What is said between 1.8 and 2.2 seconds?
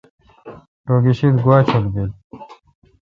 بیل۔